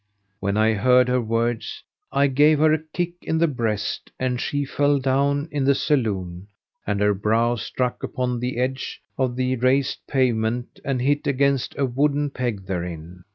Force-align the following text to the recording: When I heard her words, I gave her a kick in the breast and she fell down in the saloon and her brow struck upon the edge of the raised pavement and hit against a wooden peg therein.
When 0.39 0.57
I 0.57 0.73
heard 0.73 1.09
her 1.09 1.21
words, 1.21 1.83
I 2.11 2.25
gave 2.25 2.57
her 2.57 2.73
a 2.73 2.81
kick 2.81 3.11
in 3.21 3.37
the 3.37 3.47
breast 3.47 4.11
and 4.19 4.41
she 4.41 4.65
fell 4.65 4.97
down 4.97 5.47
in 5.51 5.63
the 5.63 5.75
saloon 5.75 6.47
and 6.87 6.99
her 7.01 7.13
brow 7.13 7.53
struck 7.55 8.01
upon 8.01 8.39
the 8.39 8.57
edge 8.57 8.99
of 9.15 9.35
the 9.35 9.57
raised 9.57 9.99
pavement 10.07 10.79
and 10.83 11.03
hit 11.03 11.27
against 11.27 11.77
a 11.77 11.85
wooden 11.85 12.31
peg 12.31 12.65
therein. 12.65 13.25